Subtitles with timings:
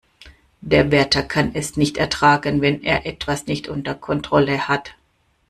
[0.61, 4.95] Der Wärter kann es nicht ertragen, wenn er etwas nicht unter Kontrolle hat.